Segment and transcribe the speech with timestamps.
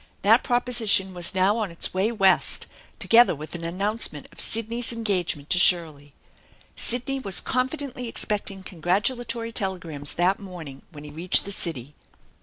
[0.23, 2.65] That proposition was now on its way West,
[2.97, 6.15] together with an an nouncement of Sidney's engagement to Shirley.
[6.75, 11.93] Sidney was confidently expecting congratulatory telegrams that morning when he reached the city.